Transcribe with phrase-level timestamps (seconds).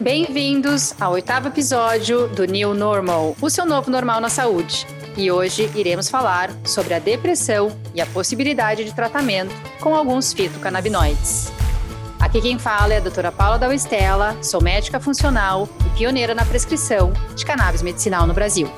[0.00, 4.86] Bem-vindos ao oitavo episódio do New Normal, o seu novo normal na saúde.
[5.16, 11.50] E hoje iremos falar sobre a depressão e a possibilidade de tratamento com alguns fitocannabinoides.
[12.20, 16.44] Aqui quem fala é a doutora Paula da Estela, sou médica funcional e pioneira na
[16.44, 18.70] prescrição de cannabis medicinal no Brasil.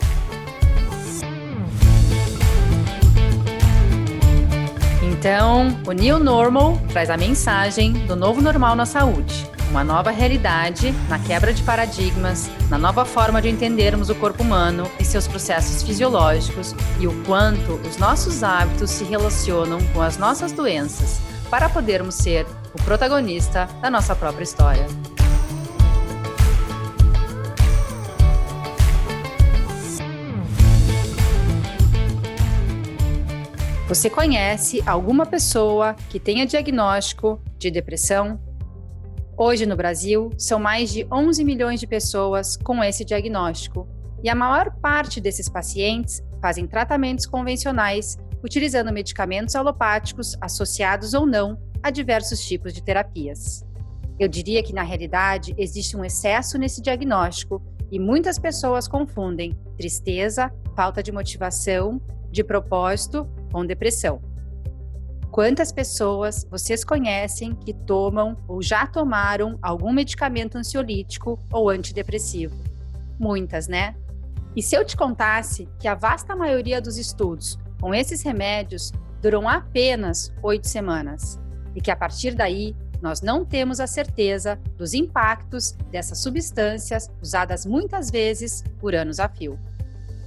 [5.03, 10.93] Então, o New Normal traz a mensagem do novo normal na saúde uma nova realidade
[11.09, 15.83] na quebra de paradigmas, na nova forma de entendermos o corpo humano e seus processos
[15.83, 22.15] fisiológicos e o quanto os nossos hábitos se relacionam com as nossas doenças para podermos
[22.15, 24.87] ser o protagonista da nossa própria história.
[33.89, 38.39] Você conhece alguma pessoa que tenha diagnóstico de depressão,
[39.41, 43.87] Hoje no Brasil, são mais de 11 milhões de pessoas com esse diagnóstico,
[44.21, 51.57] e a maior parte desses pacientes fazem tratamentos convencionais utilizando medicamentos alopáticos associados ou não
[51.81, 53.65] a diversos tipos de terapias.
[54.19, 60.53] Eu diria que na realidade existe um excesso nesse diagnóstico e muitas pessoas confundem tristeza,
[60.75, 64.21] falta de motivação, de propósito com depressão.
[65.39, 72.57] Quantas pessoas vocês conhecem que tomam ou já tomaram algum medicamento ansiolítico ou antidepressivo?
[73.21, 73.95] Muitas, né?
[74.57, 78.91] E se eu te contasse que a vasta maioria dos estudos com esses remédios
[79.23, 81.39] duram apenas oito semanas
[81.73, 87.65] e que a partir daí nós não temos a certeza dos impactos dessas substâncias usadas
[87.65, 89.57] muitas vezes por anos a fio.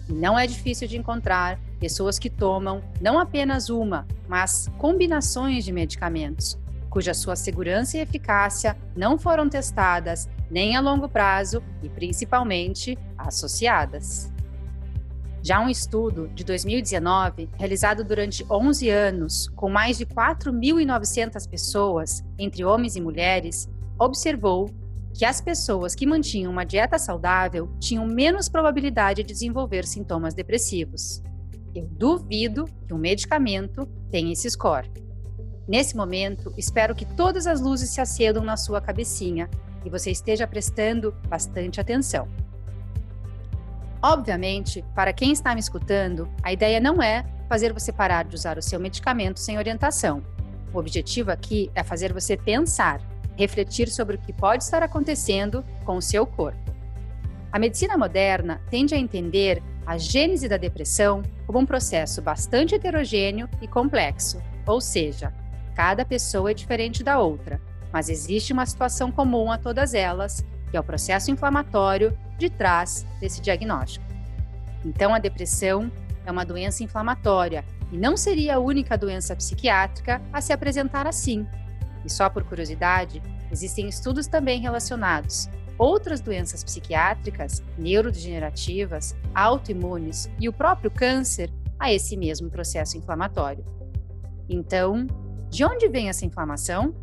[0.08, 5.74] E não é difícil de encontrar pessoas que tomam não apenas uma, mas combinações de
[5.74, 6.60] medicamentos,
[6.92, 14.32] cuja sua segurança e eficácia não foram testadas nem a longo prazo e principalmente associadas.
[15.42, 22.64] Já um estudo de 2019, realizado durante 11 anos, com mais de 4.900 pessoas, entre
[22.64, 23.68] homens e mulheres,
[23.98, 24.70] observou
[25.16, 31.24] que as pessoas que mantinham uma dieta saudável tinham menos probabilidade de desenvolver sintomas depressivos.
[31.74, 34.92] Eu duvido que um medicamento tenha esse score.
[35.68, 39.50] Nesse momento, espero que todas as luzes se acendam na sua cabecinha
[39.86, 42.28] e você esteja prestando bastante atenção.
[44.02, 48.58] Obviamente, para quem está me escutando, a ideia não é fazer você parar de usar
[48.58, 50.24] o seu medicamento sem orientação.
[50.74, 53.00] O objetivo aqui é fazer você pensar,
[53.38, 56.60] refletir sobre o que pode estar acontecendo com o seu corpo.
[57.52, 63.50] A medicina moderna tende a entender a gênese da depressão como um processo bastante heterogêneo
[63.62, 65.34] e complexo, ou seja,
[65.76, 67.60] cada pessoa é diferente da outra,
[67.92, 73.06] mas existe uma situação comum a todas elas, que é o processo inflamatório de trás
[73.20, 74.06] desse diagnóstico.
[74.86, 75.92] Então, a depressão
[76.26, 81.46] é uma doença inflamatória e não seria a única doença psiquiátrica a se apresentar assim.
[82.06, 83.22] E só por curiosidade,
[83.52, 85.50] existem estudos também relacionados
[85.82, 93.66] outras doenças psiquiátricas, neurodegenerativas, autoimunes e o próprio câncer a esse mesmo processo inflamatório.
[94.48, 95.08] Então,
[95.50, 96.94] de onde vem essa inflamação?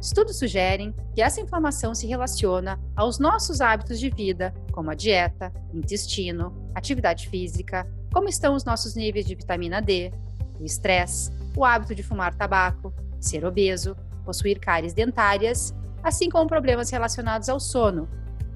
[0.00, 5.52] Estudos sugerem que essa inflamação se relaciona aos nossos hábitos de vida, como a dieta,
[5.74, 10.12] intestino, atividade física, como estão os nossos níveis de vitamina D,
[10.60, 15.74] o estresse, o hábito de fumar tabaco, ser obeso, possuir cáries dentárias
[16.08, 18.08] assim como problemas relacionados ao sono.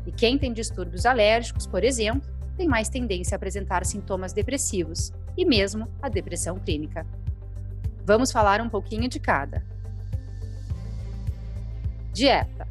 [0.06, 5.44] E quem tem distúrbios alérgicos, por exemplo, tem mais tendência a apresentar sintomas depressivos e
[5.44, 7.06] mesmo a depressão clínica.
[8.04, 9.62] Vamos falar um pouquinho de cada.
[12.12, 12.66] Dieta.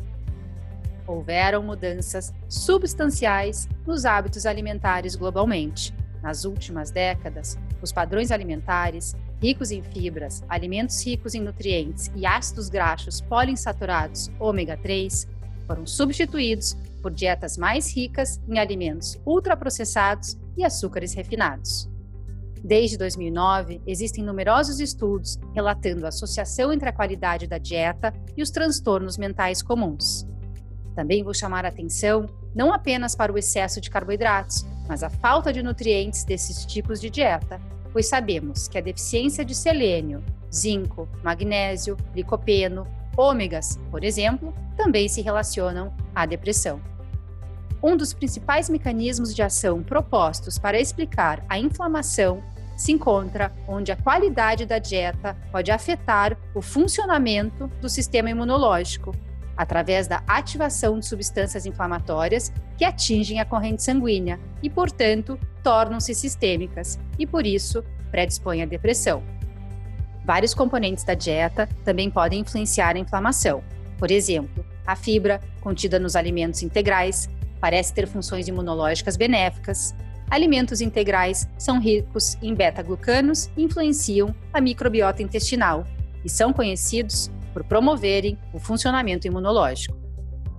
[1.08, 5.94] Houveram mudanças substanciais nos hábitos alimentares globalmente.
[6.22, 12.69] Nas últimas décadas, os padrões alimentares ricos em fibras, alimentos ricos em nutrientes e ácidos
[12.69, 15.27] graxos poliinsaturados ômega 3
[15.65, 21.89] foram substituídos por dietas mais ricas em alimentos ultraprocessados e açúcares refinados.
[22.63, 28.51] Desde 2009, existem numerosos estudos relatando a associação entre a qualidade da dieta e os
[28.51, 30.27] transtornos mentais comuns.
[30.94, 35.51] Também vou chamar a atenção não apenas para o excesso de carboidratos, mas a falta
[35.51, 37.60] de nutrientes desses tipos de dieta,
[37.91, 40.23] pois sabemos que a deficiência de selênio,
[40.53, 46.81] zinco, magnésio, licopeno, ômegas, por exemplo, também se relacionam à depressão.
[47.83, 52.43] Um dos principais mecanismos de ação propostos para explicar a inflamação
[52.77, 59.15] se encontra onde a qualidade da dieta pode afetar o funcionamento do sistema imunológico,
[59.62, 67.00] através da ativação de substâncias inflamatórias que atingem a corrente sanguínea e, portanto, tornam-se sistêmicas
[67.19, 69.22] e, por isso, predispõem à depressão.
[70.25, 73.63] Vários componentes da dieta também podem influenciar a inflamação.
[74.00, 77.30] Por exemplo, a fibra, contida nos alimentos integrais,
[77.60, 79.94] parece ter funções imunológicas benéficas.
[80.28, 85.86] Alimentos integrais são ricos em beta-glucanos e influenciam a microbiota intestinal
[86.25, 90.00] e são conhecidos por promoverem o funcionamento imunológico.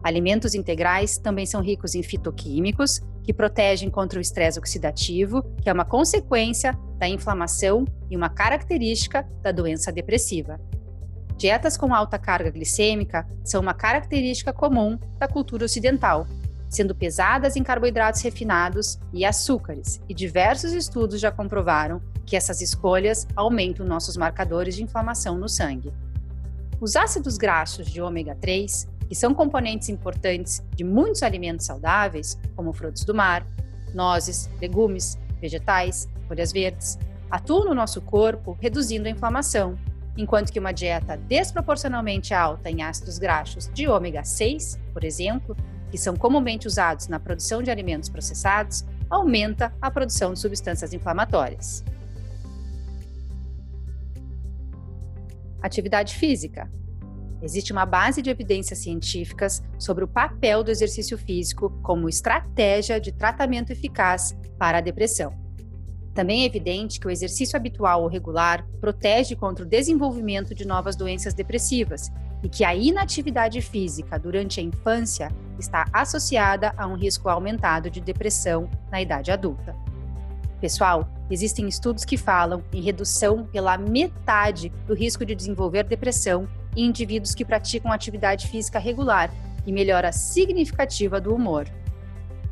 [0.02, 5.72] Alimentos integrais também são ricos em fitoquímicos, que protegem contra o estresse oxidativo, que é
[5.72, 10.60] uma consequência da inflamação e uma característica da doença depressiva.
[11.36, 16.26] Dietas com alta carga glicêmica são uma característica comum da cultura ocidental,
[16.68, 23.26] sendo pesadas em carboidratos refinados e açúcares, e diversos estudos já comprovaram que essas escolhas
[23.36, 25.92] aumentam nossos marcadores de inflamação no sangue.
[26.82, 32.72] Os ácidos graxos de ômega 3, que são componentes importantes de muitos alimentos saudáveis, como
[32.72, 33.46] frutos do mar,
[33.94, 36.98] nozes, legumes, vegetais, folhas verdes,
[37.30, 39.78] atuam no nosso corpo reduzindo a inflamação,
[40.16, 45.56] enquanto que uma dieta desproporcionalmente alta em ácidos graxos de ômega 6, por exemplo,
[45.88, 51.84] que são comumente usados na produção de alimentos processados, aumenta a produção de substâncias inflamatórias.
[55.62, 56.70] Atividade física.
[57.40, 63.12] Existe uma base de evidências científicas sobre o papel do exercício físico como estratégia de
[63.12, 65.32] tratamento eficaz para a depressão.
[66.14, 70.94] Também é evidente que o exercício habitual ou regular protege contra o desenvolvimento de novas
[70.94, 72.10] doenças depressivas
[72.42, 78.00] e que a inatividade física durante a infância está associada a um risco aumentado de
[78.00, 79.74] depressão na idade adulta.
[80.62, 86.86] Pessoal, existem estudos que falam em redução pela metade do risco de desenvolver depressão em
[86.86, 89.28] indivíduos que praticam atividade física regular
[89.66, 91.66] e melhora significativa do humor.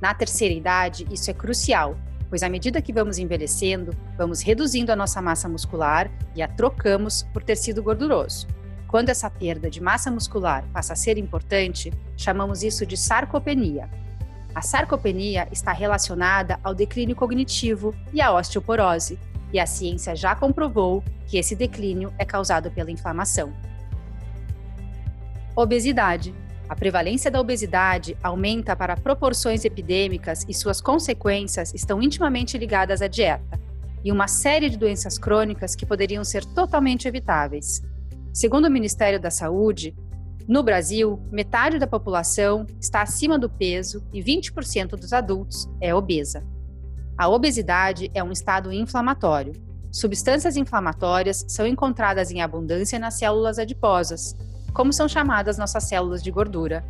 [0.00, 1.96] Na terceira idade, isso é crucial,
[2.28, 7.22] pois à medida que vamos envelhecendo, vamos reduzindo a nossa massa muscular e a trocamos
[7.32, 8.48] por tecido gorduroso.
[8.88, 13.88] Quando essa perda de massa muscular passa a ser importante, chamamos isso de sarcopenia.
[14.55, 19.19] A sarcopenia está relacionada ao declínio cognitivo e à osteoporose,
[19.52, 23.52] e a ciência já comprovou que esse declínio é causado pela inflamação.
[25.55, 26.35] Obesidade.
[26.69, 33.08] A prevalência da obesidade aumenta para proporções epidêmicas e suas consequências estão intimamente ligadas à
[33.08, 33.58] dieta
[34.05, 37.82] e uma série de doenças crônicas que poderiam ser totalmente evitáveis.
[38.32, 39.94] Segundo o Ministério da Saúde,
[40.48, 46.44] no Brasil, metade da população está acima do peso e 20% dos adultos é obesa.
[47.16, 49.52] A obesidade é um estado inflamatório.
[49.92, 54.34] Substâncias inflamatórias são encontradas em abundância nas células adiposas,
[54.72, 56.84] como são chamadas nossas células de gordura.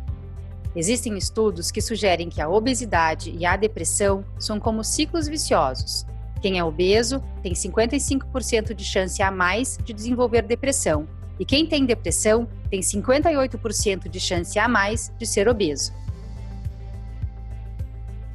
[0.75, 6.05] Existem estudos que sugerem que a obesidade e a depressão são como ciclos viciosos.
[6.41, 11.07] Quem é obeso tem 55% de chance a mais de desenvolver depressão
[11.39, 15.93] e quem tem depressão tem 58% de chance a mais de ser obeso.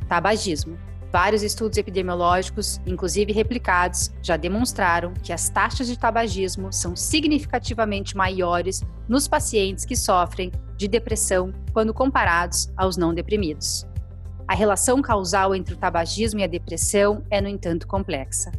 [0.08, 0.78] Tabagismo.
[1.12, 8.82] Vários estudos epidemiológicos, inclusive replicados, já demonstraram que as taxas de tabagismo são significativamente maiores
[9.08, 13.87] nos pacientes que sofrem de depressão quando comparados aos não deprimidos.
[14.47, 18.52] A relação causal entre o tabagismo e a depressão é, no entanto, complexa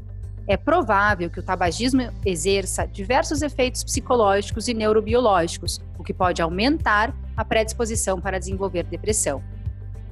[0.48, 7.14] é provável que o tabagismo exerça diversos efeitos psicológicos e neurobiológicos, o que pode aumentar
[7.36, 9.44] a predisposição para desenvolver depressão.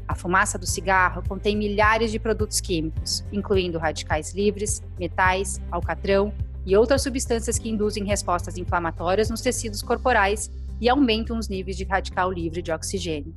[0.06, 6.34] A fumaça do cigarro contém milhares de produtos químicos, incluindo radicais livres, metais, alcatrão
[6.66, 10.52] e outras substâncias que induzem respostas inflamatórias nos tecidos corporais
[10.82, 13.34] e aumentam os níveis de radical livre de oxigênio.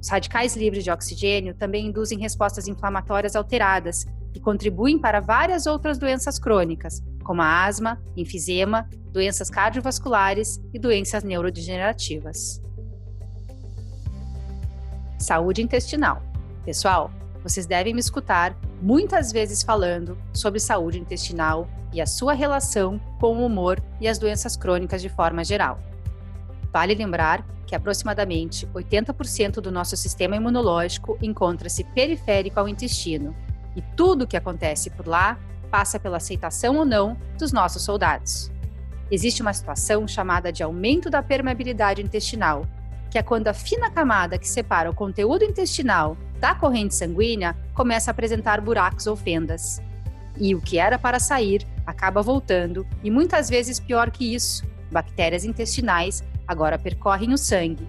[0.00, 5.98] Os radicais livres de oxigênio também induzem respostas inflamatórias alteradas que contribuem para várias outras
[5.98, 12.62] doenças crônicas, como a asma, enfisema, doenças cardiovasculares e doenças neurodegenerativas.
[15.18, 16.22] Saúde intestinal.
[16.64, 17.10] Pessoal,
[17.42, 23.36] vocês devem me escutar muitas vezes falando sobre saúde intestinal e a sua relação com
[23.36, 25.78] o humor e as doenças crônicas de forma geral.
[26.72, 33.34] Vale lembrar que aproximadamente 80% do nosso sistema imunológico encontra-se periférico ao intestino
[33.76, 35.38] e tudo o que acontece por lá
[35.70, 38.50] passa pela aceitação ou não dos nossos soldados.
[39.10, 42.66] Existe uma situação chamada de aumento da permeabilidade intestinal,
[43.10, 48.10] que é quando a fina camada que separa o conteúdo intestinal da corrente sanguínea começa
[48.10, 49.82] a apresentar buracos ou fendas.
[50.38, 55.44] E o que era para sair acaba voltando, e muitas vezes pior que isso, bactérias
[55.44, 57.86] intestinais agora percorrem o sangue.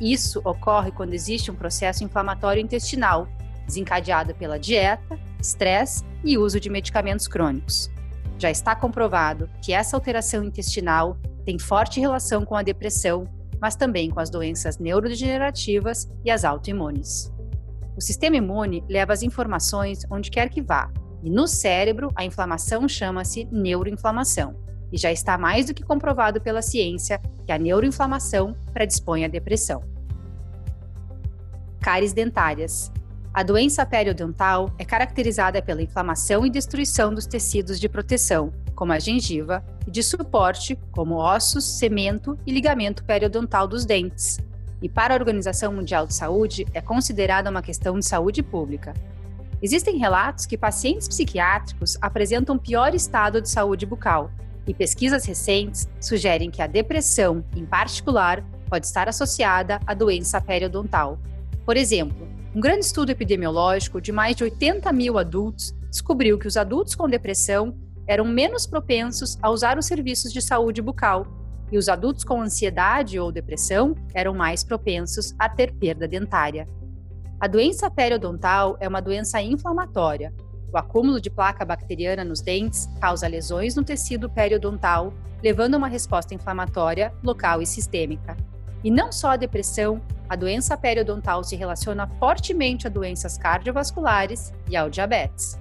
[0.00, 3.28] Isso ocorre quando existe um processo inflamatório intestinal,
[3.72, 7.90] desencadeado pela dieta, estresse e uso de medicamentos crônicos.
[8.38, 13.26] Já está comprovado que essa alteração intestinal tem forte relação com a depressão,
[13.60, 17.32] mas também com as doenças neurodegenerativas e as autoimunes.
[17.96, 20.90] O sistema imune leva as informações onde quer que vá,
[21.22, 24.56] e no cérebro a inflamação chama-se neuroinflamação.
[24.92, 29.82] E já está mais do que comprovado pela ciência que a neuroinflamação predispõe à depressão.
[31.80, 32.92] Cáries dentárias.
[33.34, 38.98] A doença periodontal é caracterizada pela inflamação e destruição dos tecidos de proteção, como a
[38.98, 44.38] gengiva, e de suporte, como ossos, cemento e ligamento periodontal dos dentes.
[44.82, 48.92] E para a Organização Mundial de Saúde, é considerada uma questão de saúde pública.
[49.62, 54.30] Existem relatos que pacientes psiquiátricos apresentam pior estado de saúde bucal,
[54.66, 61.18] e pesquisas recentes sugerem que a depressão, em particular, pode estar associada à doença periodontal.
[61.64, 66.58] Por exemplo, um grande estudo epidemiológico de mais de 80 mil adultos descobriu que os
[66.58, 67.74] adultos com depressão
[68.06, 71.26] eram menos propensos a usar os serviços de saúde bucal
[71.70, 76.68] e os adultos com ansiedade ou depressão eram mais propensos a ter perda dentária.
[77.40, 80.32] A doença periodontal é uma doença inflamatória.
[80.70, 85.88] O acúmulo de placa bacteriana nos dentes causa lesões no tecido periodontal, levando a uma
[85.88, 88.36] resposta inflamatória local e sistêmica.
[88.84, 94.76] E não só a depressão, a doença periodontal se relaciona fortemente a doenças cardiovasculares e
[94.76, 95.58] ao diabetes.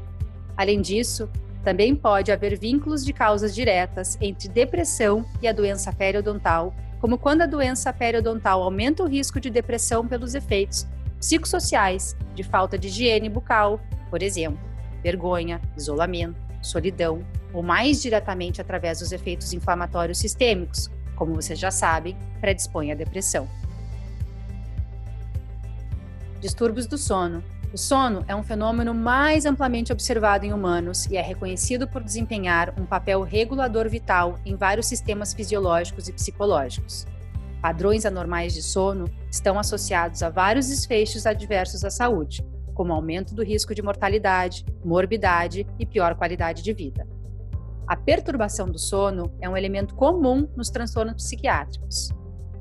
[0.55, 1.29] Além disso,
[1.63, 7.43] também pode haver vínculos de causas diretas entre depressão e a doença periodontal, como quando
[7.43, 10.87] a doença periodontal aumenta o risco de depressão pelos efeitos
[11.19, 14.59] psicossociais de falta de higiene bucal, por exemplo,
[15.03, 17.23] vergonha, isolamento, solidão,
[17.53, 20.89] ou mais diretamente através dos efeitos inflamatórios sistêmicos,
[21.21, 23.47] como vocês já sabem, predispõe à depressão.
[26.39, 27.43] Distúrbios do sono.
[27.71, 32.73] O sono é um fenômeno mais amplamente observado em humanos e é reconhecido por desempenhar
[32.75, 37.05] um papel regulador vital em vários sistemas fisiológicos e psicológicos.
[37.61, 43.43] Padrões anormais de sono estão associados a vários desfechos adversos à saúde, como aumento do
[43.43, 47.07] risco de mortalidade, morbidade e pior qualidade de vida.
[47.91, 52.07] A perturbação do sono é um elemento comum nos transtornos psiquiátricos.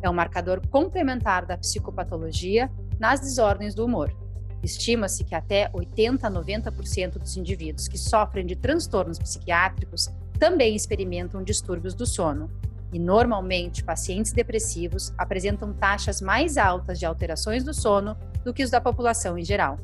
[0.02, 2.68] É um marcador complementar da psicopatologia
[2.99, 4.12] nas desordens do humor.
[4.60, 11.44] Estima-se que até 80 a 90% dos indivíduos que sofrem de transtornos psiquiátricos também experimentam
[11.44, 12.50] distúrbios do sono.
[12.92, 18.70] E normalmente, pacientes depressivos apresentam taxas mais altas de alterações do sono do que os
[18.70, 19.78] da população em geral.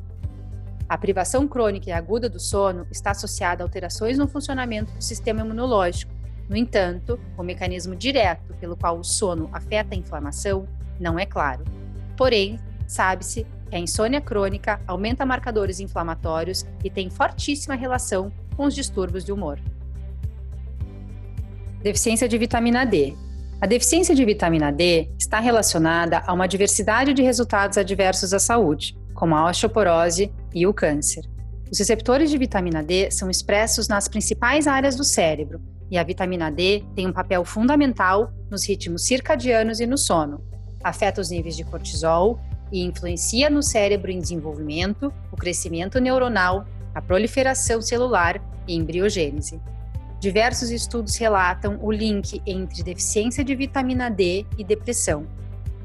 [0.89, 5.41] A privação crônica e aguda do sono está associada a alterações no funcionamento do sistema
[5.41, 6.13] imunológico.
[6.47, 10.65] No entanto, o mecanismo direto pelo qual o sono afeta a inflamação
[10.97, 11.65] não é claro.
[12.15, 18.73] Porém, sabe-se que a insônia crônica aumenta marcadores inflamatórios e tem fortíssima relação com os
[18.73, 19.59] distúrbios de humor.
[21.83, 23.13] Deficiência de vitamina D.
[23.59, 28.97] A deficiência de vitamina D está relacionada a uma diversidade de resultados adversos à saúde,
[29.17, 31.25] como a osteoporose e o câncer.
[31.71, 35.59] Os receptores de vitamina D são expressos nas principais áreas do cérebro,
[35.89, 40.41] e a vitamina D tem um papel fundamental nos ritmos circadianos e no sono.
[40.83, 42.39] Afeta os níveis de cortisol
[42.71, 49.59] e influencia no cérebro em desenvolvimento, o crescimento neuronal, a proliferação celular e embriogênese.
[50.19, 55.25] Diversos estudos relatam o link entre deficiência de vitamina D e depressão.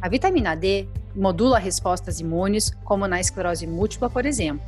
[0.02, 4.66] A vitamina D modula respostas imunes, como na esclerose múltipla, por exemplo,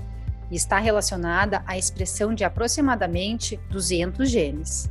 [0.49, 4.89] e está relacionada à expressão de aproximadamente 200 genes.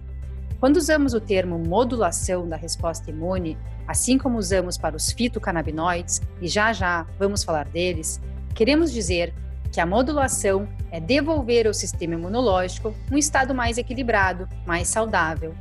[0.59, 3.57] Quando usamos o termo modulação da resposta imune,
[3.87, 8.19] assim como usamos para os fitocannabinoides, e já já vamos falar deles,
[8.53, 9.33] queremos dizer
[9.71, 15.55] que a modulação é devolver ao sistema imunológico um estado mais equilibrado, mais saudável.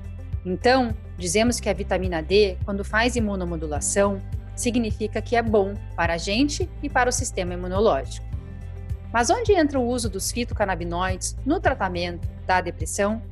[0.44, 4.20] Então, dizemos que a vitamina D, quando faz imunomodulação,
[4.54, 8.26] significa que é bom para a gente e para o sistema imunológico.
[9.12, 13.22] Mas onde entra o uso dos fitocannabinoides no tratamento da depressão?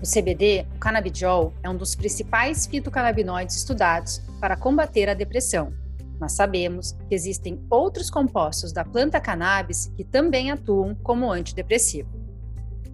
[0.00, 5.72] O CBD, o canabidiol, é um dos principais fitocannabinoides estudados para combater a depressão.
[6.20, 12.08] Mas sabemos que existem outros compostos da planta cannabis que também atuam como antidepressivo.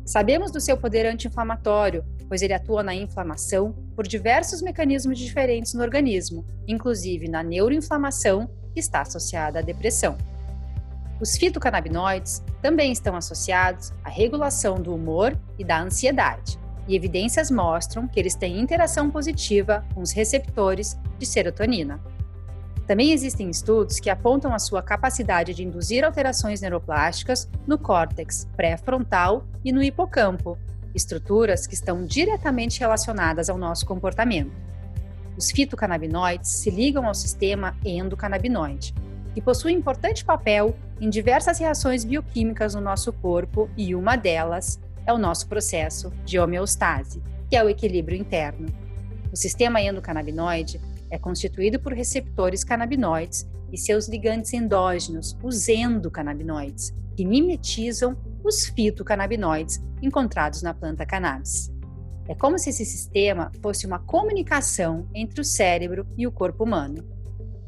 [0.05, 5.83] Sabemos do seu poder anti-inflamatório, pois ele atua na inflamação por diversos mecanismos diferentes no
[5.83, 10.17] organismo, inclusive na neuroinflamação, que está associada à depressão.
[11.21, 18.07] Os fitocannabinoides também estão associados à regulação do humor e da ansiedade, e evidências mostram
[18.07, 22.01] que eles têm interação positiva com os receptores de serotonina.
[22.87, 29.47] Também existem estudos que apontam a sua capacidade de induzir alterações neuroplásticas no córtex pré-frontal
[29.65, 30.59] e no hipocampo,
[30.95, 34.53] estruturas que estão diretamente relacionadas ao nosso comportamento.
[35.37, 38.95] Os fitocannabinoides se ligam ao sistema endocannabinoide,
[39.35, 45.13] que possui importante papel em diversas reações bioquímicas no nosso corpo e uma delas é
[45.13, 47.21] o nosso processo de homeostase,
[47.51, 48.69] que é o equilíbrio interno.
[49.33, 57.25] O sistema endocannabinoide é constituído por receptores canabinoides e seus ligantes endógenos, os endocannabinoides, que
[57.25, 61.73] mimetizam os fitocannabinoides encontrados na planta cannabis.
[62.29, 67.05] É como se esse sistema fosse uma comunicação entre o cérebro e o corpo humano.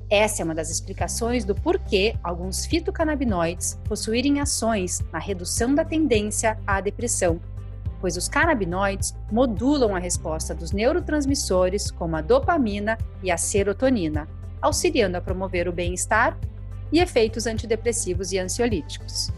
[0.09, 6.59] Essa é uma das explicações do porquê alguns fitocannabinoides possuírem ações na redução da tendência
[6.67, 7.41] à depressão,
[8.01, 14.29] pois os canabinoides modulam a resposta dos neurotransmissores como a dopamina e a serotonina,
[14.63, 16.39] auxiliando a promover o bem-estar
[16.93, 19.33] e efeitos antidepressivos e ansiolíticos.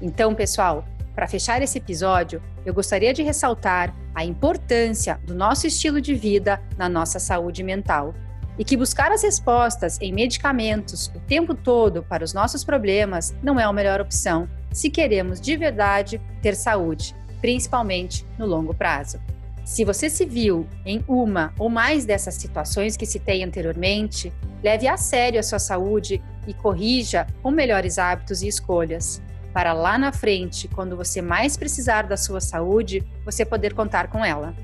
[0.00, 0.84] Então, pessoal,
[1.14, 6.60] para fechar esse episódio, eu gostaria de ressaltar a importância do nosso estilo de vida
[6.76, 8.14] na nossa saúde mental
[8.58, 13.58] e que buscar as respostas em medicamentos o tempo todo para os nossos problemas não
[13.58, 19.18] é a melhor opção se queremos de verdade ter saúde, principalmente no longo prazo.
[19.64, 24.96] Se você se viu em uma ou mais dessas situações que citei anteriormente, leve a
[24.96, 29.20] sério a sua saúde e corrija com melhores hábitos e escolhas
[29.56, 34.22] para lá na frente, quando você mais precisar da sua saúde, você poder contar com
[34.22, 34.54] ela.